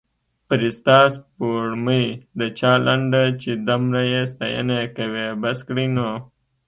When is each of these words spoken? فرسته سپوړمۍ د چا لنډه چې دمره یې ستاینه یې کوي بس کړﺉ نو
فرسته 0.47 0.95
سپوړمۍ 1.15 2.05
د 2.39 2.41
چا 2.59 2.71
لنډه 2.87 3.23
چې 3.41 3.51
دمره 3.67 4.01
یې 4.11 4.21
ستاینه 4.31 4.73
یې 4.81 4.87
کوي 4.97 5.25
بس 5.41 5.59
کړﺉ 5.67 5.87
نو 5.97 6.09